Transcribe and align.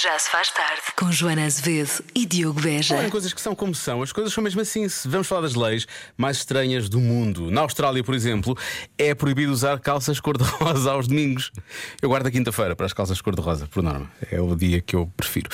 Já 0.00 0.16
se 0.16 0.30
faz 0.30 0.52
tarde. 0.52 0.82
Com 0.96 1.10
Joana 1.10 1.44
Azevedo 1.44 2.04
e 2.14 2.24
Diogo 2.24 2.60
Beja. 2.60 2.94
Olhem, 2.94 3.10
coisas 3.10 3.32
que 3.32 3.40
são 3.40 3.52
como 3.52 3.74
são, 3.74 4.00
as 4.00 4.12
coisas 4.12 4.32
são 4.32 4.44
mesmo 4.44 4.60
assim. 4.60 4.88
Se 4.88 5.08
vamos 5.08 5.26
falar 5.26 5.40
das 5.40 5.56
leis 5.56 5.88
mais 6.16 6.36
estranhas 6.36 6.88
do 6.88 7.00
mundo. 7.00 7.50
Na 7.50 7.62
Austrália, 7.62 8.04
por 8.04 8.14
exemplo, 8.14 8.56
é 8.96 9.12
proibido 9.12 9.50
usar 9.50 9.80
calças 9.80 10.20
cor-de-rosa 10.20 10.92
aos 10.92 11.08
domingos. 11.08 11.50
Eu 12.00 12.10
guardo 12.10 12.28
a 12.28 12.30
quinta-feira 12.30 12.76
para 12.76 12.86
as 12.86 12.92
calças 12.92 13.20
cor-de-rosa, 13.20 13.66
por 13.66 13.82
norma. 13.82 14.08
É 14.30 14.40
o 14.40 14.54
dia 14.54 14.80
que 14.80 14.94
eu 14.94 15.12
prefiro. 15.16 15.50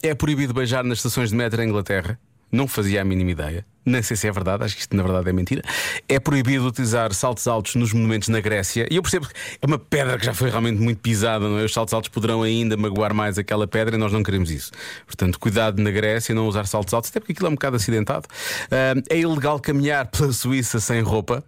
É 0.00 0.14
proibido 0.14 0.54
beijar 0.54 0.84
nas 0.84 0.98
estações 0.98 1.30
de 1.30 1.34
metro 1.34 1.60
em 1.60 1.68
Inglaterra. 1.68 2.16
Não 2.52 2.68
fazia 2.68 3.02
a 3.02 3.04
mínima 3.04 3.32
ideia. 3.32 3.66
Nem 3.86 4.02
sei 4.02 4.16
se 4.16 4.26
é 4.26 4.32
verdade, 4.32 4.64
acho 4.64 4.74
que 4.74 4.80
isto 4.80 4.96
na 4.96 5.02
verdade 5.02 5.28
é 5.28 5.32
mentira. 5.32 5.62
É 6.08 6.18
proibido 6.18 6.66
utilizar 6.66 7.12
saltos 7.12 7.46
altos 7.46 7.74
nos 7.74 7.92
monumentos 7.92 8.28
na 8.28 8.40
Grécia. 8.40 8.86
E 8.90 8.96
eu 8.96 9.02
percebo 9.02 9.26
que 9.26 9.34
é 9.60 9.66
uma 9.66 9.78
pedra 9.78 10.18
que 10.18 10.24
já 10.24 10.32
foi 10.32 10.48
realmente 10.48 10.80
muito 10.80 11.00
pisada, 11.00 11.46
não 11.46 11.58
é? 11.58 11.64
Os 11.64 11.72
saltos 11.72 11.92
altos 11.92 12.08
poderão 12.08 12.42
ainda 12.42 12.76
magoar 12.76 13.12
mais 13.12 13.38
aquela 13.38 13.66
pedra 13.66 13.96
e 13.96 13.98
nós 13.98 14.12
não 14.12 14.22
queremos 14.22 14.50
isso. 14.50 14.72
Portanto, 15.06 15.38
cuidado 15.38 15.82
na 15.82 15.90
Grécia, 15.90 16.34
não 16.34 16.48
usar 16.48 16.66
saltos 16.66 16.94
altos, 16.94 17.10
até 17.10 17.20
porque 17.20 17.32
aquilo 17.32 17.48
é 17.48 17.50
um 17.50 17.54
bocado 17.54 17.76
acidentado. 17.76 18.26
Ah, 18.70 18.94
é 19.10 19.18
ilegal 19.18 19.60
caminhar 19.60 20.06
pela 20.06 20.32
Suíça 20.32 20.80
sem 20.80 21.02
roupa. 21.02 21.44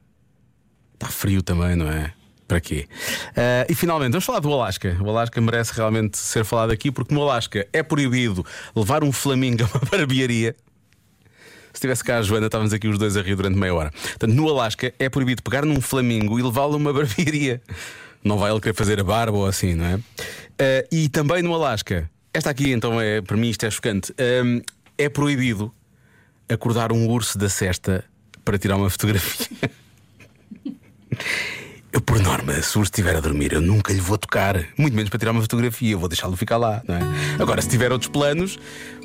Está 0.95 1.09
frio 1.09 1.43
também, 1.43 1.75
não 1.75 1.89
é? 1.91 2.13
Para 2.47 2.61
quê? 2.61 2.87
Ah, 3.37 3.67
e 3.69 3.75
finalmente, 3.75 4.13
vamos 4.13 4.25
falar 4.25 4.41
do 4.41 4.53
Alasca. 4.53 4.97
O 5.01 5.09
Alasca 5.09 5.41
merece 5.41 5.73
realmente 5.75 6.19
ser 6.19 6.45
falado 6.45 6.71
aqui, 6.71 6.93
porque 6.93 7.15
no 7.15 7.23
Alasca 7.23 7.67
é 7.73 7.83
proibido 7.83 8.45
levar 8.75 9.03
um 9.03 9.11
flamingo 9.11 9.65
a 9.65 9.67
uma 9.67 9.81
barbearia. 9.91 10.55
Se 11.77 11.81
tivesse 11.83 12.03
cá 12.03 12.17
a 12.17 12.23
Joana, 12.23 12.47
estávamos 12.47 12.73
aqui 12.73 12.89
os 12.89 12.97
dois 12.97 13.19
a 13.19 13.23
rir 13.23 13.37
durante 13.37 13.59
meia 13.59 13.75
hora. 13.75 13.91
Portanto, 13.91 14.33
no 14.33 14.49
Alasca 14.49 14.95
é 14.99 15.11
proibido 15.11 15.43
pegar 15.43 15.63
num 15.67 15.79
flamingo 15.79 16.39
e 16.39 16.43
levá-lo 16.43 16.73
a 16.73 16.77
uma 16.79 16.91
barbearia. 16.91 17.61
Não 18.25 18.39
vai 18.39 18.51
ele 18.51 18.61
querer 18.61 18.73
fazer 18.73 18.99
a 18.99 19.05
barba 19.05 19.37
ou 19.37 19.47
assim, 19.47 19.75
não 19.75 19.85
é? 19.85 20.01
Ah, 20.59 20.87
e 20.91 21.11
também 21.11 21.43
no 21.43 21.55
Alasca, 21.55 22.11
esta 22.33 22.49
aqui 22.49 22.73
então 22.73 22.99
é, 22.99 23.21
para 23.21 23.37
mim, 23.37 23.51
isto 23.51 23.67
é 23.67 23.71
chocante. 23.71 24.11
Ah, 24.19 24.65
é 24.97 25.11
proibido 25.11 25.71
acordar 26.49 26.93
um 26.93 27.09
urso 27.09 27.37
da 27.37 27.51
cesta 27.51 28.03
para 28.43 28.57
tirar 28.57 28.77
uma 28.77 28.89
fotografia. 28.89 29.47
Eu, 31.97 32.01
por 32.03 32.21
norma, 32.21 32.53
se 32.61 32.77
o 32.77 32.81
urso 32.81 32.91
estiver 32.91 33.17
a 33.17 33.21
dormir, 33.21 33.55
eu 33.55 33.61
nunca 33.63 33.91
lhe 33.91 34.03
vou 34.03 34.19
tocar, 34.19 34.63
muito 34.77 34.95
menos 34.95 35.09
para 35.09 35.19
tirar 35.19 35.31
uma 35.31 35.41
fotografia, 35.41 35.93
eu 35.93 35.99
vou 35.99 36.11
deixá-lo 36.11 36.37
ficar 36.37 36.59
lá, 36.59 36.83
não 36.87 36.95
é? 36.95 37.01
Agora, 37.41 37.63
se 37.63 37.71
tiver 37.71 37.91
outros 37.91 38.11
planos, 38.11 38.59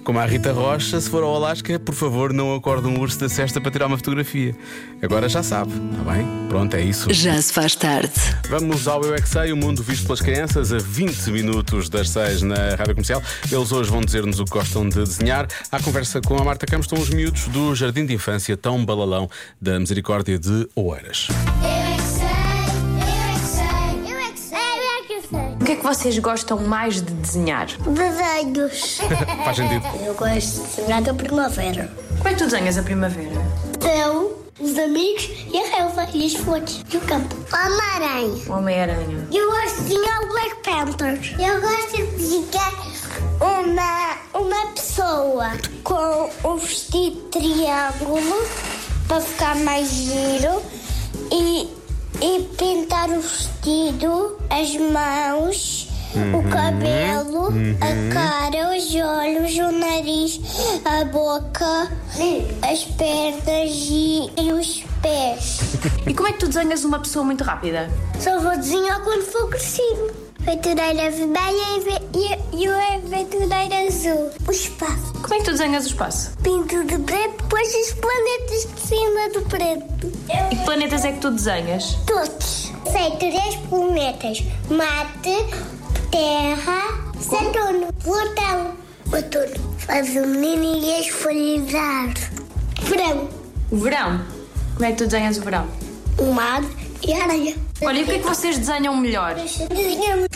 como 0.04 0.20
a 0.20 0.26
Rita 0.26 0.52
Rocha, 0.52 1.00
se 1.00 1.10
for 1.10 1.24
ao 1.24 1.34
Alasca, 1.34 1.80
por 1.80 1.96
favor, 1.96 2.34
não 2.34 2.54
acorde 2.54 2.90
um 2.90 3.00
urso 3.00 3.18
da 3.18 3.30
cesta 3.30 3.62
para 3.62 3.72
tirar 3.72 3.88
uma 3.88 3.96
fotografia. 3.96 4.54
Agora 5.02 5.30
já 5.30 5.42
sabe, 5.42 5.72
está 5.72 6.12
bem? 6.12 6.28
Pronto, 6.50 6.76
é 6.76 6.82
isso. 6.82 7.14
Já 7.14 7.42
se 7.42 7.54
faz 7.54 7.78
tarde. 7.78 8.12
Vamos 8.50 8.86
ao 8.90 9.02
Eu 9.06 9.16
é 9.16 9.22
Sei, 9.22 9.54
o 9.54 9.56
mundo 9.56 9.82
visto 9.82 10.04
pelas 10.04 10.20
crianças, 10.20 10.74
a 10.74 10.78
20 10.78 11.32
minutos 11.32 11.88
das 11.88 12.10
6 12.10 12.42
na 12.42 12.76
Rádio 12.76 12.96
Comercial. 12.96 13.24
Eles 13.50 13.72
hoje 13.72 13.90
vão 13.90 14.02
dizer-nos 14.02 14.38
o 14.42 14.44
que 14.44 14.52
gostam 14.52 14.90
de 14.90 14.96
desenhar. 14.96 15.48
À 15.72 15.80
conversa 15.80 16.20
com 16.20 16.36
a 16.38 16.44
Marta 16.44 16.66
Campos 16.66 16.88
estão 16.88 17.00
os 17.00 17.10
miúdos 17.10 17.48
do 17.48 17.74
Jardim 17.74 18.06
de 18.06 18.14
Infância 18.14 18.58
Tão 18.58 18.84
Balalão 18.84 19.30
da 19.62 19.80
Misericórdia 19.80 20.38
de 20.38 20.68
Oeiras. 20.76 21.30
Eu 21.30 21.68
é 21.70 21.81
que 25.82 25.88
que 25.88 25.96
vocês 25.96 26.20
gostam 26.20 26.60
mais 26.60 27.02
de 27.02 27.12
desenhar? 27.12 27.66
Desenhos. 27.66 29.00
Faz 29.44 29.58
sentido. 29.58 29.84
Eu 30.06 30.14
gosto 30.14 30.62
de 30.62 30.76
desenhar 30.76 31.02
da 31.02 31.14
primavera. 31.14 31.92
Como 32.18 32.28
é 32.28 32.34
que 32.34 32.38
tu 32.38 32.44
desenhas 32.46 32.78
a 32.78 32.84
primavera? 32.84 33.32
Eu, 33.82 34.46
os 34.60 34.78
amigos 34.78 35.28
e 35.52 35.58
a 35.58 35.78
relva 35.78 36.08
e 36.14 36.26
as 36.26 36.36
flores 36.36 36.84
e 36.94 36.98
o 36.98 37.02
campo. 37.02 37.36
Homem-Aranha. 37.52 38.54
Homem-Aranha. 38.56 39.28
Eu 39.32 39.50
gosto 39.50 39.78
de 39.78 39.90
desenhar 39.90 40.24
o 40.24 40.28
Black 40.28 40.56
Panther. 40.64 41.36
Eu 41.40 41.62
gosto 41.62 41.98
de 41.98 42.04
desenhar 42.16 42.74
uma, 43.40 44.40
uma 44.40 44.68
pessoa 44.74 45.52
com 45.84 46.30
um 46.48 46.58
vestido 46.58 47.16
de 47.16 47.40
triângulo 47.40 48.48
para 49.08 49.20
ficar 49.20 49.56
mais 49.56 49.90
giro 49.90 50.62
e, 51.32 51.68
e 52.22 52.44
pintar 52.56 53.10
o 53.10 53.20
vestido, 53.20 54.38
as 54.50 54.76
mãos, 54.78 55.90
o 56.38 56.50
cabelo, 56.50 57.48
a 57.80 58.14
cara, 58.14 58.78
os 58.78 58.96
olhos, 58.96 59.58
o 59.58 59.72
nariz, 59.72 60.40
a 60.86 61.04
boca, 61.06 61.92
as 62.62 62.84
pernas 62.84 63.72
e, 63.90 64.30
e 64.40 64.54
os 64.54 64.84
pés. 65.02 65.60
E 66.06 66.14
como 66.14 66.28
é 66.28 66.34
que 66.34 66.40
tu 66.40 66.48
desenhas 66.48 66.84
uma 66.84 67.00
pessoa 67.00 67.26
muito 67.26 67.44
rápida? 67.44 67.90
Só 68.20 68.40
vou 68.40 68.56
desenhar 68.56 69.02
quando 69.04 69.24
for 69.24 69.50
crescido. 69.50 70.21
Aventureira 70.48 71.12
vermelha 71.12 72.02
e, 72.14 72.18
e, 72.18 72.64
e 72.64 72.68
o 72.68 72.74
aventureira 72.96 73.88
azul. 73.88 74.32
O 74.48 74.52
espaço. 74.52 75.14
Como 75.22 75.34
é 75.36 75.38
que 75.38 75.44
tu 75.46 75.52
desenhas 75.52 75.86
o 75.86 75.88
espaço? 75.88 76.32
Pinto 76.44 76.84
de 76.84 76.98
preto, 76.98 77.44
depois 77.44 77.68
os 77.76 77.94
planetas 77.94 78.68
de 78.74 78.82
cima 78.82 79.30
do 79.30 79.42
preto. 79.48 80.12
E 80.52 80.56
que 80.56 80.66
planetas 80.66 81.06
é 81.06 81.12
que 81.12 81.20
tu 81.20 81.32
desenhas? 81.32 81.96
Todos. 82.08 82.72
Sei 82.92 83.12
três 83.20 83.56
planetas. 83.70 84.44
Marte, 84.70 85.46
Terra, 86.10 87.12
Saturno, 87.20 87.94
Plutão. 88.04 88.72
Saturno 89.10 89.76
faz 89.78 90.10
o 90.16 90.26
menino 90.28 90.84
e 90.84 90.96
as 91.00 91.08
folhas 91.08 91.72
da 91.72 91.80
árvore. 91.82 92.22
Verão, 92.82 93.30
O 93.72 93.78
verão. 93.78 94.22
Como 94.74 94.86
é 94.86 94.92
que 94.92 94.98
tu 94.98 95.06
desenhas 95.06 95.38
o 95.38 95.42
verão? 95.42 95.68
o 96.18 96.34
mar 96.34 96.62
e 97.04 97.14
a 97.14 97.24
areia. 97.24 97.56
Olha, 97.82 98.00
e 98.00 98.04
o 98.04 98.06
que 98.06 98.12
é 98.12 98.20
que 98.20 98.26
vocês 98.28 98.58
desenham 98.60 98.96
melhor? 98.98 99.34
Desenhamos 99.36 100.28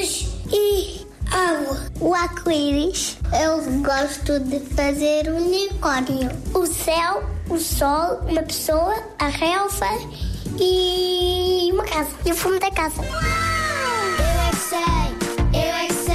e 0.00 1.06
água. 1.30 1.78
O 2.00 2.14
arco-íris. 2.14 3.18
Eu 3.32 3.62
gosto 3.82 4.38
de 4.40 4.60
fazer 4.74 5.28
unicórnio. 5.28 6.30
O 6.54 6.66
céu, 6.66 7.24
o 7.48 7.58
sol, 7.58 8.20
uma 8.28 8.42
pessoa, 8.42 8.94
a 9.18 9.28
relva 9.28 9.88
e 10.58 11.70
uma 11.72 11.84
casa. 11.84 12.10
E 12.24 12.32
o 12.32 12.34
fumo 12.34 12.60
da 12.60 12.70
casa. 12.70 13.02
Eu 13.02 13.18
é 14.38 14.50
que 14.50 14.56
sei, 14.56 14.78
eu 15.52 15.74
é 15.74 15.86
que 15.86 15.94
sei, 15.94 16.14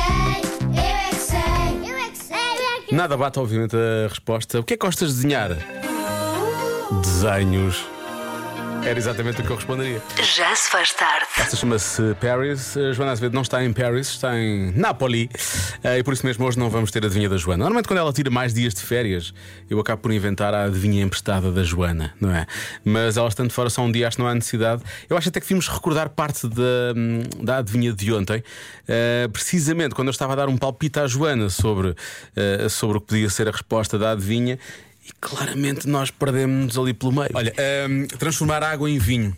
eu 0.68 0.84
é 0.84 1.10
que 1.10 1.16
sei, 1.16 1.92
eu 1.92 1.98
é 1.98 2.10
que 2.10 2.18
sei, 2.18 2.38
é 2.38 2.82
que 2.88 2.96
Nada 2.96 3.18
bate, 3.18 3.40
obviamente, 3.40 3.76
a 3.76 4.08
resposta. 4.08 4.60
O 4.60 4.64
que 4.64 4.76
é 4.76 4.78
que 4.78 4.86
gostas 4.86 5.10
de 5.10 5.16
desenhar? 5.16 5.50
Desenhos. 7.02 7.91
Era 8.84 8.98
exatamente 8.98 9.42
o 9.42 9.44
que 9.46 9.50
eu 9.52 9.56
responderia. 9.56 10.02
Já 10.36 10.56
se 10.56 10.70
faz 10.70 10.92
tarde. 10.94 11.28
Esta 11.38 11.56
chama-se 11.56 12.02
Paris. 12.20 12.76
A 12.76 12.92
Joana 12.92 13.12
Azevedo 13.12 13.34
não 13.34 13.44
está 13.44 13.64
em 13.64 13.72
Paris, 13.72 14.08
está 14.10 14.36
em 14.38 14.72
Napoli. 14.76 15.30
Eh, 15.84 16.00
E 16.00 16.04
por 16.04 16.14
isso 16.14 16.26
mesmo 16.26 16.46
hoje 16.46 16.58
não 16.58 16.70
vamos 16.70 16.90
ter 16.90 17.04
a 17.04 17.06
adivinha 17.06 17.30
da 17.30 17.38
Joana. 17.38 17.60
Normalmente, 17.64 17.88
quando 17.88 18.00
ela 18.00 18.12
tira 18.12 18.30
mais 18.32 18.54
dias 18.54 18.74
de 18.74 18.82
férias, 18.82 19.34
eu 19.70 19.80
acabo 19.80 20.02
por 20.02 20.12
inventar 20.12 20.54
a 20.54 20.64
adivinha 20.66 21.04
emprestada 21.04 21.52
da 21.52 21.64
Joana, 21.64 22.14
não 22.20 22.34
é? 22.36 22.48
Mas 22.84 23.18
ela 23.18 23.28
estando 23.28 23.52
fora 23.52 23.70
só 23.70 23.84
um 23.84 23.92
dia, 23.92 24.08
acho 24.08 24.18
que 24.18 24.24
não 24.24 24.30
há 24.30 24.34
necessidade. 24.34 24.82
Eu 25.08 25.16
acho 25.16 25.30
até 25.30 25.40
que 25.40 25.46
devíamos 25.46 25.68
recordar 25.70 26.10
parte 26.10 26.48
da, 26.48 26.94
hum, 26.96 27.22
da 27.44 27.58
adivinha 27.58 27.94
de 27.94 28.12
ontem, 28.12 28.44
eh, 28.88 29.30
precisamente 29.32 29.94
quando 29.94 30.08
eu 30.08 30.12
estava 30.12 30.34
a 30.34 30.36
dar 30.36 30.50
um 30.50 30.58
palpite 30.58 31.00
à 31.00 31.06
Joana 31.08 31.50
sobre, 31.50 31.96
eh, 32.36 32.68
sobre 32.68 32.98
o 32.98 33.02
que 33.02 33.08
podia 33.08 33.30
ser 33.30 33.48
a 33.48 33.52
resposta 33.52 33.98
da 34.00 34.12
adivinha. 34.12 34.58
E 35.06 35.12
claramente 35.20 35.88
nós 35.88 36.12
perdemos-nos 36.12 36.78
ali 36.78 36.94
pelo 36.94 37.12
meio. 37.12 37.30
Olha, 37.34 37.54
hum, 37.90 38.08
transformar 38.20 38.64
água 38.64 38.90
em 38.90 38.98
vinho. 39.00 39.36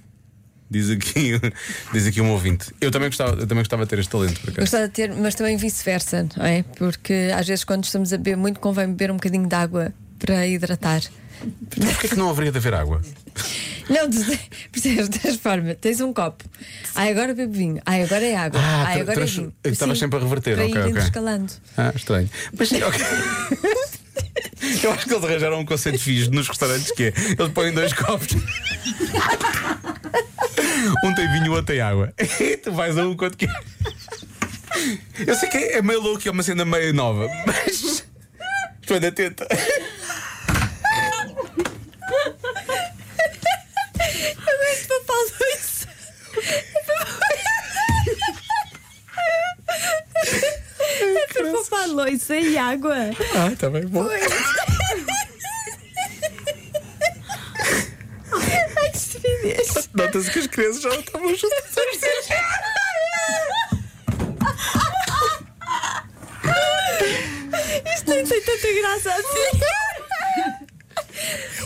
Diz 0.70 0.90
aqui, 0.90 1.40
diz 1.94 2.08
aqui 2.08 2.20
um 2.20 2.32
ouvinte. 2.32 2.74
Eu 2.82 2.90
também 2.90 3.10
gostava, 3.10 3.32
eu 3.32 3.48
também 3.48 3.60
gostava 3.62 3.84
de 3.84 3.90
ter 3.90 4.00
este 4.00 4.10
talento, 4.10 4.40
por 4.42 4.50
acaso. 4.50 4.60
Gostava 4.62 4.88
de 4.88 4.94
ter, 4.94 5.14
mas 5.14 5.36
também 5.36 5.56
vice-versa, 5.56 6.28
não 6.36 6.46
é? 6.46 6.64
Porque 6.64 7.32
às 7.36 7.48
vezes, 7.48 7.64
quando 7.64 7.84
estamos 7.84 8.12
a 8.12 8.18
beber 8.18 8.38
muito, 8.38 8.60
convém 8.60 8.88
beber 8.88 9.12
um 9.12 9.16
bocadinho 9.16 9.48
de 9.48 9.56
água 9.56 9.94
para 10.20 10.48
hidratar. 10.48 11.02
Porquê 11.70 12.08
que 12.08 12.16
não 12.16 12.30
haveria 12.30 12.52
de 12.52 12.58
haver 12.58 12.74
água? 12.74 13.02
Não, 13.90 14.10
percebes? 14.72 15.10
Transforma. 15.10 15.76
Tens 15.76 16.00
um 16.02 16.14
copo. 16.14 16.44
Ai, 16.96 17.12
agora 17.12 17.34
bebo 17.34 17.54
vinho. 17.54 17.82
Ai, 17.86 18.04
agora 18.04 18.26
é 18.26 18.36
água. 18.36 18.60
Ah, 18.62 18.84
Ai, 18.88 19.02
agora 19.02 19.22
é 19.22 19.26
vinho. 19.26 19.54
eu 19.64 19.72
estava 19.72 19.94
Sim, 19.94 20.00
sempre 20.02 20.20
a 20.20 20.22
reverter, 20.22 20.56
para 20.56 20.66
ok, 20.66 20.82
ir 20.82 20.88
ok. 20.88 21.02
escalando. 21.04 21.52
Ah, 21.78 21.92
estranho. 21.96 22.30
Mas 22.58 22.72
ok. 22.72 23.00
Eu 24.82 24.92
acho 24.92 25.06
que 25.06 25.14
eles 25.14 25.24
arranjaram 25.24 25.60
um 25.60 25.66
conceito 25.66 26.00
fixe 26.00 26.30
nos 26.30 26.48
restaurantes 26.48 26.92
que 26.92 27.04
é 27.04 27.14
eles 27.38 27.52
põem 27.54 27.74
dois 27.74 27.94
copos. 27.94 28.36
Um 31.04 31.14
tem 31.16 31.32
vinho, 31.32 31.52
o 31.52 31.56
outro 31.56 31.66
tem 31.74 31.82
água. 31.82 32.14
E 32.40 32.58
tu 32.58 32.72
vais 32.72 32.98
a 32.98 33.06
um 33.06 33.16
quanto 33.16 33.38
que 33.38 33.48
Eu 35.26 35.36
sei 35.36 35.50
que 35.50 35.58
é 35.58 35.82
meio 35.82 36.02
louco 36.02 36.22
e 36.26 36.28
é 36.28 36.32
uma 36.32 36.44
cena 36.44 36.66
meio 36.66 36.94
nova, 36.94 37.28
mas. 37.46 38.06
Joana, 38.88 39.12
tenta. 39.12 39.48
Eu 44.16 44.58
gosto 44.60 44.82
de 44.82 44.88
papá 44.88 45.14
Luís. 45.40 45.88
É 51.84 51.88
louça 51.88 52.36
e 52.36 52.58
água. 52.58 52.96
Ah, 53.36 53.56
tá 53.58 53.70
bem 53.70 53.86
bom. 53.86 54.08
Estupidez. 59.48 59.90
Nota-se 59.94 60.32
que 60.32 60.40
as 60.40 60.48
crianças 60.48 60.82
já 60.82 60.90
não 60.90 61.00
estavam 61.00 61.36
juntas. 61.36 61.64
Nem 68.08 68.26
tem 68.26 68.42
tanta 68.42 68.74
graça 68.74 69.14
assim. 69.14 69.60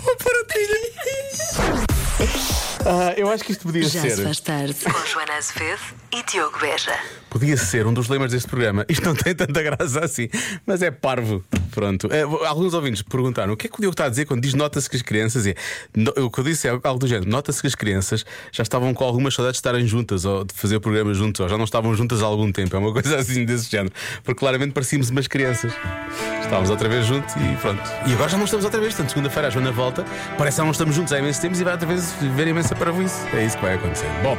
Vou 0.01 0.15
pôr 0.17 0.33
o 0.33 0.45
trilho. 0.45 0.77
Ah, 2.85 3.13
eu 3.17 3.29
acho 3.29 3.43
que 3.43 3.51
isto 3.51 3.63
podia 3.63 3.83
Já 3.83 4.01
se 4.01 4.11
ser. 4.11 4.23
faz 4.23 4.39
tarde 4.39 4.75
com 4.75 5.05
Joana 5.05 5.33
Azevedo 5.35 5.81
e 6.13 6.23
Diogo 6.23 6.57
Beja. 6.59 6.97
Podia 7.37 7.55
ser 7.55 7.85
um 7.85 7.93
dos 7.93 8.09
lemas 8.09 8.31
deste 8.31 8.49
programa. 8.49 8.83
Isto 8.89 9.05
não 9.05 9.13
tem 9.13 9.35
tanta 9.35 9.61
graça 9.61 9.99
assim, 10.03 10.27
mas 10.65 10.81
é 10.81 10.89
parvo. 10.89 11.43
Pronto. 11.69 12.09
Eh, 12.11 12.23
alguns 12.47 12.73
ouvintes 12.73 13.03
perguntaram 13.03 13.53
o 13.53 13.55
que 13.55 13.67
é 13.67 13.69
que 13.69 13.75
o 13.75 13.79
Diogo 13.79 13.93
está 13.93 14.05
a 14.05 14.09
dizer 14.09 14.25
quando 14.25 14.41
diz 14.41 14.55
nota-se 14.55 14.89
que 14.89 14.95
as 14.95 15.03
crianças. 15.03 15.45
O 16.17 16.31
que 16.31 16.39
eu 16.39 16.43
disse 16.43 16.67
é 16.67 16.71
algo 16.71 16.99
do 16.99 17.05
género: 17.05 17.29
nota-se 17.29 17.61
que 17.61 17.67
as 17.67 17.75
crianças 17.75 18.25
já 18.51 18.63
estavam 18.63 18.91
com 18.91 19.03
algumas 19.03 19.35
saudades 19.35 19.57
de 19.57 19.59
estarem 19.59 19.85
juntas 19.85 20.25
ou 20.25 20.43
de 20.43 20.51
fazer 20.55 20.77
o 20.77 20.81
programa 20.81 21.13
juntos, 21.13 21.39
ou 21.39 21.47
já 21.47 21.59
não 21.59 21.65
estavam 21.65 21.93
juntas 21.93 22.23
há 22.23 22.25
algum 22.25 22.51
tempo. 22.51 22.75
É 22.75 22.79
uma 22.79 22.91
coisa 22.91 23.17
assim 23.21 23.45
desse 23.45 23.69
género. 23.69 23.93
Porque 24.23 24.39
claramente 24.39 24.71
parecíamos 24.71 25.11
umas 25.11 25.27
crianças. 25.27 25.71
Estávamos 26.41 26.71
outra 26.71 26.89
vez 26.89 27.05
juntos 27.05 27.35
e 27.35 27.55
pronto. 27.61 27.83
E 28.07 28.13
agora 28.13 28.29
já 28.29 28.37
não 28.37 28.45
estamos 28.45 28.65
outra 28.65 28.79
vez. 28.79 28.95
Portanto, 28.95 29.09
segunda-feira 29.09 29.49
a 29.49 29.51
Joana 29.51 29.71
volta. 29.71 30.03
Parece 30.39 30.55
que 30.55 30.61
já 30.61 30.63
não 30.63 30.71
estamos 30.71 30.95
juntos 30.95 31.13
há 31.13 31.19
imenso 31.19 31.39
tempo 31.39 31.55
e 31.55 31.63
vai 31.63 31.73
outra 31.73 31.87
vez 31.87 32.15
ver 32.35 32.47
imensa 32.47 32.75
para 32.75 32.91
isso. 33.03 33.27
É 33.31 33.45
isso 33.45 33.57
que 33.57 33.61
vai 33.61 33.75
acontecer. 33.75 34.09
Bom. 34.23 34.35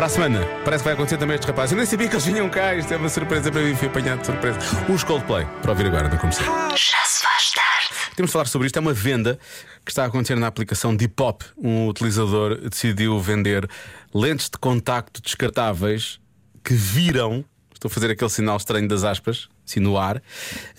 Para 0.00 0.06
a 0.06 0.08
semana, 0.08 0.46
parece 0.64 0.82
que 0.82 0.84
vai 0.86 0.94
acontecer 0.94 1.18
também 1.18 1.34
estes 1.34 1.46
rapazes. 1.46 1.72
Eu 1.72 1.76
nem 1.76 1.84
sabia 1.84 2.08
que 2.08 2.14
eles 2.14 2.24
vinham 2.24 2.48
cá. 2.48 2.74
Isto 2.74 2.94
é 2.94 2.96
uma 2.96 3.10
surpresa 3.10 3.52
para 3.52 3.60
mim. 3.60 3.76
Fui 3.76 3.86
apanhado 3.86 4.20
de 4.20 4.26
surpresa. 4.28 4.58
Os 4.88 5.04
Coldplay, 5.04 5.44
para 5.60 5.72
ouvir 5.72 5.88
agora 5.88 6.08
na 6.08 6.16
comercial. 6.16 6.70
Já 6.70 7.04
se 7.04 7.22
faz 7.22 7.52
tarde. 7.52 8.16
Temos 8.16 8.30
de 8.30 8.32
falar 8.32 8.46
sobre 8.46 8.64
isto. 8.64 8.78
É 8.78 8.80
uma 8.80 8.94
venda 8.94 9.38
que 9.84 9.90
está 9.90 10.04
a 10.04 10.06
acontecer 10.06 10.36
na 10.36 10.46
aplicação 10.46 10.96
Depop. 10.96 11.44
Um 11.58 11.86
utilizador 11.86 12.56
decidiu 12.66 13.20
vender 13.20 13.68
lentes 14.14 14.48
de 14.48 14.56
contacto 14.56 15.20
descartáveis 15.20 16.18
que 16.64 16.72
viram. 16.72 17.44
Estou 17.74 17.90
a 17.90 17.92
fazer 17.92 18.10
aquele 18.10 18.30
sinal 18.30 18.56
estranho 18.56 18.88
das 18.88 19.04
aspas, 19.04 19.50
assim 19.68 19.80
no 19.80 19.98
ar. 19.98 20.22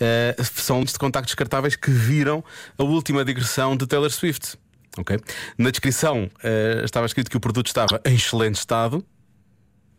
eh, 0.00 0.34
são 0.42 0.80
lentes 0.80 0.94
de 0.94 0.98
contacto 0.98 1.26
descartáveis 1.26 1.76
que 1.76 1.92
viram 1.92 2.42
a 2.76 2.82
última 2.82 3.24
digressão 3.24 3.76
de 3.76 3.86
Taylor 3.86 4.10
Swift. 4.10 4.58
Ok? 4.98 5.16
Na 5.56 5.70
descrição 5.70 6.28
eh, 6.42 6.82
estava 6.84 7.06
escrito 7.06 7.30
que 7.30 7.36
o 7.36 7.40
produto 7.40 7.68
estava 7.68 8.00
em 8.04 8.16
excelente 8.16 8.56
estado. 8.56 9.06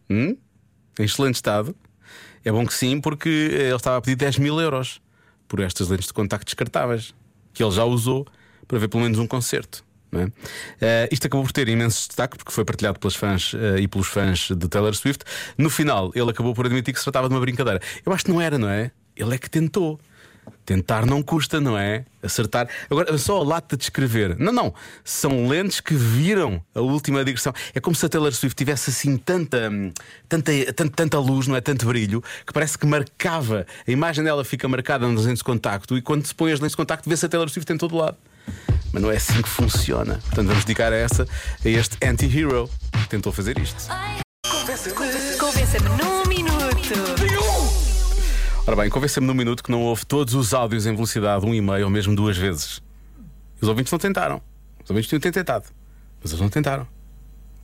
Hum? 0.10 0.38
Em 1.00 1.04
excelente 1.04 1.36
estado. 1.36 1.76
É 2.44 2.52
bom 2.52 2.66
que 2.66 2.74
sim, 2.74 3.00
porque 3.00 3.30
ele 3.30 3.76
estava 3.76 3.98
a 3.98 4.02
pedir 4.02 4.16
10 4.16 4.38
mil 4.38 4.60
euros 4.60 5.02
por 5.48 5.60
estas 5.60 5.88
lentes 5.88 6.08
de 6.08 6.14
contacto 6.14 6.46
descartáveis, 6.46 7.14
que 7.54 7.64
ele 7.64 7.72
já 7.72 7.84
usou 7.86 8.26
para 8.68 8.80
ver 8.80 8.88
pelo 8.88 9.04
menos 9.04 9.20
um 9.20 9.28
concerto. 9.28 9.84
é? 10.14 10.32
Eh, 10.82 11.10
isto 11.12 11.28
acabou 11.28 11.46
por 11.46 11.52
ter 11.52 11.68
imenso 11.70 12.08
destaque 12.08 12.38
porque 12.38 12.52
foi 12.52 12.66
partilhado 12.66 13.00
pelas 13.00 13.16
fãs 13.16 13.54
eh, 13.54 13.82
e 13.82 13.88
pelos 13.88 14.08
fãs 14.08 14.50
de 14.50 14.68
Taylor 14.68 14.94
Swift. 14.94 15.24
No 15.58 15.70
final, 15.70 16.12
ele 16.14 16.30
acabou 16.30 16.54
por 16.54 16.66
admitir 16.66 16.94
que 16.94 17.00
se 17.00 17.06
tratava 17.06 17.30
de 17.30 17.34
uma 17.34 17.42
brincadeira. 17.42 17.80
Eu 18.06 18.12
acho 18.12 18.26
que 18.26 18.32
não 18.32 18.42
era, 18.42 18.58
não 18.58 18.70
é? 18.70 18.92
Ele 19.16 19.36
é 19.36 19.38
que 19.38 19.50
tentou. 19.50 20.00
Tentar 20.66 21.06
não 21.06 21.22
custa, 21.22 21.60
não 21.60 21.78
é? 21.78 22.06
Acertar. 22.22 22.70
Agora, 22.90 23.18
só 23.18 23.42
a 23.42 23.44
lata 23.44 23.76
de 23.76 23.84
escrever. 23.84 24.38
Não, 24.40 24.54
não. 24.54 24.74
São 25.04 25.48
lentes 25.48 25.82
que 25.82 25.94
viram 25.94 26.64
a 26.74 26.80
última 26.80 27.24
digressão. 27.24 27.54
É 27.74 27.82
como 27.82 27.96
se 27.96 28.06
a 28.06 28.10
Taylor 28.10 28.32
Swift 28.32 28.56
tivesse 28.56 28.90
assim 28.90 29.18
tanta, 29.18 29.70
hum, 29.70 29.92
tanta, 30.30 30.52
tanta, 30.74 30.96
tanta 30.96 31.20
luz, 31.20 31.48
não 31.48 31.56
é? 31.56 31.62
Tanto 31.62 31.86
brilho, 31.86 32.24
que 32.46 32.54
parece 32.54 32.78
que 32.78 32.86
marcava. 32.86 33.68
A 33.86 33.92
imagem 33.92 34.24
dela 34.24 34.46
fica 34.46 34.68
marcada 34.68 35.06
nas 35.08 35.26
lentes 35.26 35.40
de 35.40 35.44
contacto 35.44 35.98
e 35.98 36.02
quando 36.02 36.26
se 36.26 36.34
põe 36.34 36.54
as 36.54 36.60
lentes 36.60 36.74
de 36.74 36.78
contacto 36.78 37.10
vê-se 37.10 37.26
a 37.26 37.30
Taylor 37.30 37.50
Swift 37.50 37.72
em 37.74 37.78
todo 37.78 37.98
lado. 37.98 38.18
Mas 38.94 39.02
não 39.02 39.12
é 39.12 39.18
assim 39.18 39.42
que 39.42 39.50
funciona. 39.50 40.20
Portanto, 40.26 40.48
vamos 40.48 40.64
dedicar 40.64 40.94
a 40.94 40.96
essa, 40.96 41.28
a 41.66 41.70
este 41.70 41.98
anti-hero 42.06 42.70
que 43.02 43.10
tentou 43.10 43.34
fazer 43.34 43.58
isto. 43.60 43.90
Convença-me 45.40 45.90
num 45.90 46.26
minuto. 46.28 47.23
Ora 48.66 48.78
bem, 48.78 48.90
convença-me 48.90 49.28
num 49.28 49.34
minuto 49.34 49.62
que 49.62 49.70
não 49.70 49.82
houve 49.82 50.06
todos 50.06 50.34
os 50.34 50.54
áudios 50.54 50.86
em 50.86 50.94
velocidade 50.96 51.46
1,5 51.46 51.84
ou 51.84 51.90
mesmo 51.90 52.16
duas 52.16 52.38
vezes. 52.38 52.82
Os 53.60 53.68
ouvintes 53.68 53.92
não 53.92 54.00
tentaram. 54.00 54.42
Os 54.82 54.90
ouvintes 54.90 55.10
tinham 55.10 55.20
tentado. 55.20 55.66
Mas 56.22 56.32
eles 56.32 56.42
não 56.42 56.50
tentaram. 56.50 56.88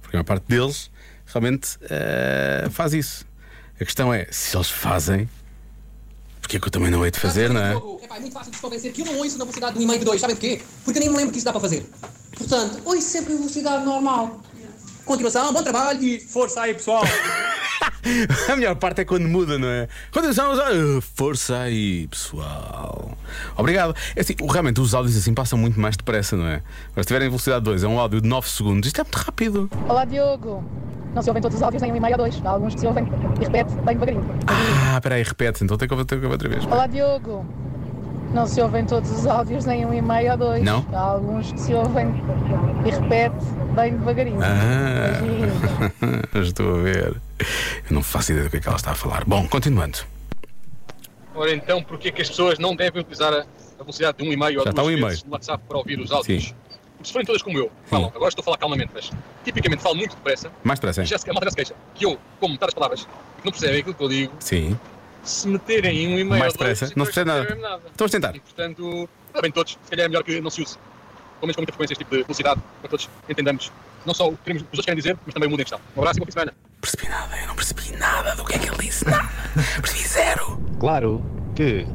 Porque 0.02 0.18
a 0.18 0.20
maior 0.20 0.26
parte 0.26 0.44
deles 0.50 0.92
realmente 1.26 1.78
eh, 1.84 2.68
faz 2.72 2.94
isso. 2.94 3.26
A 3.80 3.86
questão 3.86 4.14
é, 4.14 4.28
se 4.30 4.58
eles 4.58 4.70
fazem, 4.70 5.30
porque 6.42 6.58
é 6.58 6.60
que 6.60 6.68
eu 6.68 6.72
também 6.72 6.92
não 6.92 7.06
hei 7.06 7.12
de 7.12 7.20
fazer, 7.20 7.50
não 7.50 7.62
é? 7.62 7.76
Epá, 8.04 8.18
é 8.18 8.20
muito 8.20 8.34
fácil 8.34 8.52
de 8.52 8.58
convencer 8.58 8.92
que 8.92 9.02
eu 9.02 9.06
não 9.06 9.20
ouço 9.20 9.38
na 9.38 9.46
velocidade 9.46 9.80
de 9.80 9.86
1,5 9.86 9.96
e 9.96 10.00
de 10.00 10.06
2. 10.06 10.20
Sabem 10.20 10.36
porquê? 10.36 10.62
Porque 10.84 11.00
eu 11.00 11.02
nem 11.02 11.10
me 11.12 11.16
lembro 11.16 11.32
que 11.32 11.38
isso 11.38 11.46
dá 11.46 11.54
para 11.54 11.62
fazer. 11.62 11.90
Portanto, 12.38 12.82
ouço 12.84 13.02
sempre 13.04 13.34
em 13.34 13.38
velocidade 13.38 13.86
normal. 13.86 14.42
Continuação, 15.06 15.54
bom 15.54 15.64
trabalho 15.64 16.04
e 16.04 16.20
força 16.20 16.62
aí, 16.62 16.74
pessoal. 16.74 17.04
A 18.52 18.56
melhor 18.56 18.76
parte 18.76 19.02
é 19.02 19.06
quando 19.06 19.28
muda, 19.28 19.58
não 19.58 19.68
é? 19.68 19.88
Continuação, 20.12 20.52
ah, 20.54 21.02
força 21.16 21.58
aí, 21.60 22.08
pessoal. 22.08 23.18
Obrigado. 23.56 23.96
É 24.16 24.22
assim, 24.22 24.36
realmente 24.50 24.80
os 24.82 24.94
áudios 24.94 25.18
assim 25.18 25.34
passam 25.34 25.58
muito 25.58 25.80
mais 25.80 25.96
depressa, 25.96 26.36
não 26.36 26.48
é? 26.48 26.62
Agora, 26.92 27.04
se 27.04 27.08
tiverem 27.08 27.30
velocidade 27.30 27.64
2, 27.64 27.84
é 27.84 27.88
um 27.88 28.00
áudio 28.00 28.22
de 28.22 28.28
9 28.28 28.50
segundos, 28.50 28.88
isto 28.88 29.02
é 29.02 29.04
muito 29.04 29.16
rápido. 29.16 29.70
Olá 29.88 30.06
Diogo! 30.06 30.64
Não 31.14 31.22
se 31.22 31.30
ouvem 31.30 31.42
todos 31.42 31.58
os 31.58 31.64
áudios 31.64 31.82
nem 31.82 31.92
um 31.92 31.96
e 31.96 32.00
meio 32.00 32.14
a 32.14 32.18
dois. 32.18 32.40
Há 32.46 32.50
alguns 32.52 32.76
que 32.76 32.82
se 32.82 32.88
ouvem 32.88 33.04
e 33.40 33.44
repete 33.44 33.74
bem 33.74 33.96
devagarinho. 33.96 34.26
Ah, 34.46 34.96
espera 34.98 35.16
aí, 35.16 35.24
repete, 35.24 35.64
então 35.64 35.76
tem 35.76 35.88
que 35.88 35.94
ouvir 35.94 36.28
outra 36.28 36.50
vez. 36.50 36.66
Olá 36.66 36.86
Diogo! 36.86 37.46
Não 38.34 38.46
se 38.46 38.62
ouvem 38.62 38.86
todos 38.86 39.10
os 39.12 39.26
áudios 39.26 39.66
nem 39.66 39.86
um 39.86 39.94
e 39.94 40.02
meio 40.02 40.34
a 40.34 40.36
dois. 40.36 40.64
Não? 40.64 40.86
Há 40.94 41.00
alguns 41.00 41.52
que 41.52 41.60
se 41.60 41.74
ouvem 41.74 42.08
e 42.86 42.92
repete 42.92 43.36
bem 43.76 43.98
devagarinho. 43.98 44.40
Ah, 44.42 45.20
estou 46.40 46.76
a 46.76 46.78
ver. 46.84 47.22
Eu 47.40 47.92
não 47.92 48.04
faço 48.04 48.32
ideia 48.32 48.46
do 48.46 48.52
que 48.52 48.58
é 48.58 48.60
que 48.60 48.68
ela 48.68 48.78
está 48.78 48.92
a 48.92 48.96
falar. 48.96 49.26
Bom, 49.26 49.48
continuando. 49.48 50.00
Ora 51.34 51.52
então, 51.54 51.82
porquê 51.82 52.12
que 52.12 52.22
as 52.22 52.30
pessoas 52.30 52.60
não 52.60 52.76
devem 52.76 53.02
utilizar 53.02 53.34
a, 53.34 53.46
a 53.80 53.84
velocidade 53.84 54.18
de 54.18 54.26
1,5 54.26 54.58
ou 54.58 54.64
Já 54.64 54.70
está 54.70 54.82
duas 54.82 54.96
um 54.96 55.06
vezes 55.06 55.24
no 55.24 55.32
WhatsApp 55.32 55.64
para 55.68 55.78
ouvir 55.78 56.00
os 56.00 56.12
áudios? 56.12 56.44
Sim. 56.44 56.54
Porque 56.98 57.08
se 57.08 57.14
forem 57.14 57.26
todas 57.26 57.42
como 57.42 57.58
eu, 57.58 57.72
falam, 57.86 58.12
agora 58.14 58.28
estou 58.28 58.42
a 58.42 58.46
falar 58.46 58.58
calmamente, 58.58 58.92
mas 58.94 59.10
tipicamente 59.46 59.82
falo 59.82 59.96
muito 59.96 60.16
depressa 60.18 60.52
Mais 60.66 60.80
depressa, 60.80 61.00
hein? 61.00 61.08
já 61.08 61.18
se, 61.18 61.30
a 61.30 61.34
malta 61.34 61.46
já 61.46 61.52
se 61.52 61.56
queixa 61.56 61.74
que 61.96 62.06
eu, 62.06 62.20
como 62.42 62.54
metade 62.54 62.72
das 62.72 62.74
palavras, 62.74 63.06
que 63.06 63.46
não 63.46 63.52
percebem 63.54 63.80
aquilo 63.80 63.96
que 63.96 64.04
eu 64.04 64.10
digo, 64.10 64.34
Sim. 64.40 64.78
Se 65.24 65.48
meterem 65.48 66.06
em 66.06 66.26
1,5 66.26 66.28
Mais 66.28 66.32
ou 66.32 66.40
dois, 66.40 66.54
depressa, 66.54 66.86
não 66.96 67.06
se 67.06 67.12
percebe 67.14 67.28
nada. 67.30 67.56
nada. 67.56 67.82
Então 67.86 68.08
vamos 68.08 68.12
tentar. 68.12 68.36
E 68.36 68.40
portanto, 68.40 69.10
parabéns 69.32 69.52
a 69.52 69.56
todos, 69.56 69.72
se 69.84 69.90
calhar 69.90 70.06
é 70.06 70.10
melhor 70.10 70.24
que 70.24 70.42
não 70.42 70.50
se 70.50 70.62
use. 70.62 70.76
Pelo 70.76 71.48
menos 71.48 71.56
com 71.56 71.62
muita 71.62 71.72
frequência 71.74 71.94
este 71.94 72.04
tipo 72.04 72.16
de 72.16 72.24
velocidade, 72.24 72.62
para 72.82 72.90
todos 72.90 73.10
entendamos 73.30 73.72
não 74.06 74.14
só 74.14 74.28
o 74.28 74.32
que 74.32 74.44
queremos, 74.44 74.62
os 74.64 74.68
outros 74.68 74.86
querem 74.86 74.98
dizer, 74.98 75.18
mas 75.26 75.34
também 75.34 75.48
o 75.48 75.50
mundo 75.52 75.60
em 75.60 75.64
questão. 75.64 75.80
Um 75.96 76.02
abraço 76.02 76.18
e 76.18 76.22
bom 76.22 76.26
fim 76.26 76.30
de 76.30 76.34
semana. 76.34 76.54
Percebi 76.82 77.10
nada, 77.10 77.38
eu 77.38 77.48
não 77.48 77.56
percebi 77.56 77.92
nada 77.98 78.36
do 78.36 78.46
que 78.46 78.56
é 78.56 78.60
que 78.60 78.68
ele 78.70 78.78
disse, 78.78 79.06
nada. 79.06 79.30
Percebi 79.82 80.08
zero. 80.08 80.60
Claro 80.80 81.24
que 81.56 81.86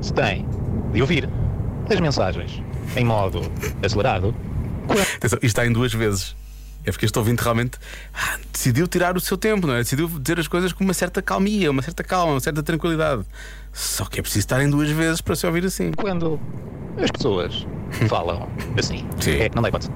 se 0.00 0.12
tem 0.12 0.46
de 0.92 1.00
ouvir 1.00 1.28
as 1.90 2.00
mensagens 2.00 2.62
em 2.96 3.04
modo 3.04 3.40
acelerado. 3.84 4.34
Atenção, 5.16 5.38
isto 5.38 5.44
está 5.44 5.66
em 5.66 5.72
duas 5.72 5.92
vezes. 5.92 6.36
É 6.84 6.90
porque 6.90 7.06
este 7.06 7.18
ouvinte 7.18 7.42
realmente 7.42 7.78
ah, 8.12 8.38
decidiu 8.52 8.88
tirar 8.88 9.16
o 9.16 9.20
seu 9.20 9.36
tempo, 9.36 9.66
não 9.66 9.74
é? 9.74 9.78
Decidiu 9.78 10.08
dizer 10.08 10.40
as 10.40 10.48
coisas 10.48 10.72
com 10.72 10.82
uma 10.82 10.94
certa 10.94 11.22
calmia, 11.22 11.70
uma 11.70 11.82
certa 11.82 12.02
calma, 12.02 12.32
uma 12.32 12.40
certa 12.40 12.62
tranquilidade. 12.62 13.24
Só 13.72 14.04
que 14.04 14.18
é 14.18 14.22
preciso 14.22 14.40
estar 14.40 14.62
em 14.62 14.68
duas 14.68 14.90
vezes 14.90 15.20
para 15.20 15.36
se 15.36 15.46
ouvir 15.46 15.64
assim. 15.64 15.92
Quando 15.92 16.40
as 17.02 17.10
pessoas 17.10 17.66
falam 18.08 18.48
assim, 18.76 19.06
Sim. 19.20 19.32
é, 19.32 19.50
não 19.54 19.62
dá 19.62 19.68
hipótese. 19.68 19.92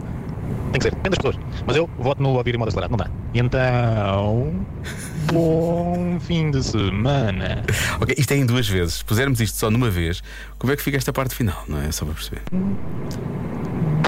Tem 0.73 0.78
que 0.78 0.83
ser, 0.83 0.90
depende 0.90 1.16
das 1.16 1.19
pessoas. 1.19 1.37
Mas 1.66 1.76
eu 1.76 1.88
voto 1.99 2.23
no 2.23 2.31
ouvir 2.31 2.55
em 2.55 2.59
modo 2.59 2.69
acelerado, 2.69 2.90
não 2.90 2.99
dá. 2.99 3.11
Então. 3.35 4.66
Bom 5.33 6.19
fim 6.21 6.52
de 6.52 6.62
semana. 6.62 7.64
Ok, 8.00 8.14
isto 8.16 8.33
é 8.33 8.37
em 8.37 8.47
duas 8.47 8.69
vezes. 8.69 8.95
Se 8.95 9.05
pusermos 9.05 9.40
isto 9.40 9.59
só 9.59 9.71
numa 9.71 9.90
vez, 9.90 10.23
como 10.59 10.73
é 10.73 10.76
que 10.76 10.83
fica 10.83 10.97
esta 10.97 11.12
parte 11.12 11.35
final, 11.35 11.64
não 11.66 11.81
é? 11.81 11.90
Só 11.90 12.05
para 12.05 12.14
perceber. 12.14 12.43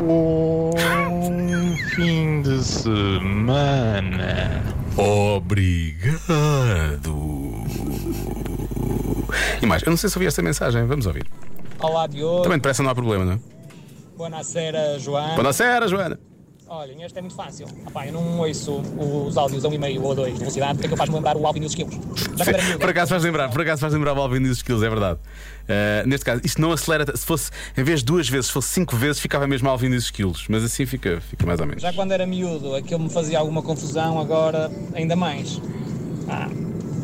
Bom 0.00 0.70
fim 1.94 2.42
de 2.42 2.62
semana. 2.62 4.62
Obrigado. 4.96 6.18
E 9.62 9.66
mais, 9.66 9.82
eu 9.82 9.90
não 9.90 9.96
sei 9.96 10.10
se 10.10 10.16
ouvi 10.16 10.26
esta 10.26 10.42
mensagem, 10.42 10.86
vamos 10.86 11.06
ouvir. 11.06 11.26
Olá, 11.80 12.06
Diogo. 12.06 12.42
Também 12.42 12.58
depressa 12.58 12.82
não 12.82 12.90
há 12.90 12.94
problema, 12.94 13.24
não 13.24 13.32
é? 13.32 13.38
Buonasera, 14.16 14.98
Joana. 14.98 15.34
Boa 15.34 15.88
Joana. 15.88 16.18
Olhem, 16.70 17.02
este 17.02 17.18
é 17.18 17.22
muito 17.22 17.34
fácil. 17.34 17.66
Epá, 17.86 18.06
eu 18.06 18.12
não 18.12 18.40
ouço 18.40 18.82
os 19.26 19.38
áudios 19.38 19.64
a 19.64 19.68
1,5 19.68 20.02
ou 20.02 20.12
a 20.12 20.14
2 20.14 20.32
de 20.34 20.38
velocidade, 20.40 20.74
porque 20.74 20.86
é 20.86 20.88
que 20.88 20.92
eu 20.92 20.98
faz-me 20.98 21.16
lembrar 21.16 21.36
o 21.36 21.46
Alvin 21.46 21.62
e 21.62 21.64
os 21.64 21.72
Esquilos. 21.72 21.94
Já 22.36 22.44
quando 22.44 22.48
era 22.48 22.62
miúdo. 22.62 22.78
Por 22.78 22.90
acaso 22.90 23.10
faz 23.10 23.22
lembrar, 23.24 23.50
por 23.50 23.60
acaso 23.62 23.80
faz 23.80 23.94
lembrar 23.94 24.12
o 24.12 24.20
Alvin 24.20 24.42
e 24.42 24.48
os 24.48 24.58
skills, 24.58 24.82
é 24.82 24.88
verdade. 24.90 25.18
Uh, 25.18 26.06
neste 26.06 26.26
caso, 26.26 26.42
isto 26.44 26.60
não 26.60 26.70
acelera. 26.70 27.16
Se 27.16 27.24
fosse, 27.24 27.50
em 27.76 27.82
vez 27.82 28.00
de 28.00 28.06
duas 28.06 28.28
vezes, 28.28 28.46
se 28.46 28.52
fosse 28.52 28.68
cinco 28.68 28.96
vezes, 28.96 29.18
ficava 29.18 29.46
mesmo 29.46 29.68
Alvin 29.68 29.88
e 29.88 29.96
os 29.96 30.04
skills. 30.04 30.44
Mas 30.48 30.62
assim 30.62 30.84
fica, 30.84 31.22
fica 31.22 31.46
mais 31.46 31.58
ou 31.58 31.66
menos. 31.66 31.82
Já 31.82 31.92
quando 31.92 32.12
era 32.12 32.26
miúdo, 32.26 32.74
aquilo 32.74 33.00
me 33.00 33.10
fazia 33.10 33.38
alguma 33.38 33.62
confusão, 33.62 34.18
agora 34.18 34.70
ainda 34.92 35.16
mais. 35.16 35.60
Ah, 36.28 36.48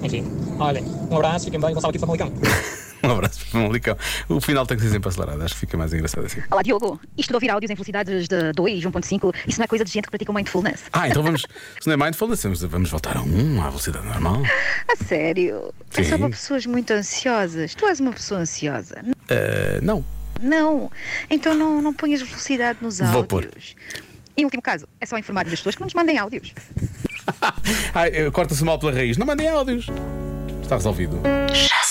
enfim. 0.03 0.25
Olhem, 0.59 0.85
um 1.11 1.17
abraço, 1.17 1.47
fiquem 1.47 1.59
bem, 1.59 1.73
Gonçalo 1.73 1.91
aqui 1.91 1.99
de 1.99 2.01
Famalicão. 2.01 2.31
Um 3.05 3.11
abraço 3.11 3.39
para 3.41 3.47
o 3.47 3.51
Famalicão. 3.51 3.97
O 4.29 4.41
final 4.41 4.67
tem 4.67 4.77
que 4.77 4.83
ser 4.83 4.91
sempre 4.91 5.09
acelerado, 5.09 5.43
acho 5.43 5.55
que 5.55 5.61
fica 5.61 5.77
mais 5.77 5.93
engraçado 5.93 6.25
assim. 6.25 6.43
Olá, 6.51 6.63
Diogo. 6.63 7.01
Isto 7.17 7.29
de 7.29 7.35
ouvir 7.35 7.51
áudios 7.51 7.71
em 7.71 7.75
velocidades 7.75 8.27
de 8.29 8.53
2, 8.53 8.85
1.5, 8.85 9.35
isso 9.47 9.59
não 9.59 9.65
é 9.65 9.67
coisa 9.67 9.85
de 9.85 9.91
gente 9.91 10.05
que 10.05 10.11
pratica 10.11 10.33
o 10.33 10.35
mindfulness. 10.35 10.85
Ah, 10.93 11.09
então 11.09 11.23
vamos. 11.23 11.43
Se 11.81 11.87
não 11.87 11.95
é 11.95 11.97
mindfulness, 11.97 12.43
vamos, 12.63 12.91
voltar 12.91 13.17
a 13.17 13.23
um, 13.23 13.61
à 13.63 13.69
velocidade 13.69 14.07
normal. 14.07 14.43
A 14.89 15.05
sério? 15.05 15.73
É 15.97 16.03
Sim. 16.03 16.11
só 16.11 16.19
para 16.19 16.31
pessoas 16.31 16.67
muito 16.67 16.91
ansiosas. 16.93 17.75
Tu 17.75 17.87
és 17.87 18.01
uma 18.01 18.13
pessoa 18.13 18.41
ansiosa? 18.41 19.03
Eh, 19.29 19.81
não. 19.83 20.05
Não. 20.41 20.91
Então 21.31 21.55
não, 21.55 21.81
não 21.81 21.93
ponhas 21.93 22.23
velocidade 22.23 22.79
nos 22.83 22.99
Vou 22.99 23.09
áudios. 23.09 23.27
pôr. 23.27 23.49
Em 24.37 24.45
último 24.45 24.63
caso, 24.63 24.89
é 25.01 25.07
só 25.07 25.17
informar 25.17 25.47
as 25.47 25.51
pessoas 25.51 25.75
que 25.77 25.81
não 25.81 25.87
nos 25.87 25.95
mandem 25.95 26.19
áudios. 26.19 26.53
Corta-se 28.33 28.65
mal 28.65 28.79
pela 28.79 28.93
raiz. 28.93 29.17
Não 29.17 29.27
mandem 29.27 29.49
áudios. 29.49 29.87
Está 30.63 30.77
resolvido. 30.77 31.21
Já 31.53 31.84